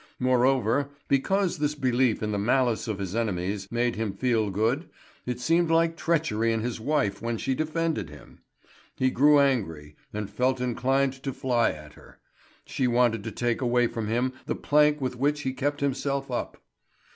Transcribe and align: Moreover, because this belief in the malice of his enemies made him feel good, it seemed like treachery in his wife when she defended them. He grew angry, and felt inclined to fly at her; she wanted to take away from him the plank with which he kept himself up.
Moreover, 0.17 0.89
because 1.07 1.59
this 1.59 1.75
belief 1.75 2.23
in 2.23 2.31
the 2.31 2.39
malice 2.39 2.87
of 2.87 2.97
his 2.97 3.15
enemies 3.15 3.67
made 3.69 3.95
him 3.97 4.13
feel 4.17 4.49
good, 4.49 4.89
it 5.27 5.39
seemed 5.39 5.69
like 5.69 5.95
treachery 5.95 6.51
in 6.51 6.61
his 6.61 6.79
wife 6.79 7.21
when 7.21 7.37
she 7.37 7.53
defended 7.53 8.07
them. 8.07 8.39
He 8.95 9.11
grew 9.11 9.37
angry, 9.39 9.95
and 10.11 10.27
felt 10.27 10.59
inclined 10.59 11.13
to 11.21 11.31
fly 11.31 11.69
at 11.71 11.93
her; 11.93 12.17
she 12.65 12.87
wanted 12.87 13.23
to 13.25 13.31
take 13.31 13.61
away 13.61 13.85
from 13.85 14.07
him 14.07 14.33
the 14.47 14.55
plank 14.55 14.99
with 14.99 15.17
which 15.17 15.41
he 15.41 15.53
kept 15.53 15.81
himself 15.81 16.31
up. 16.31 16.57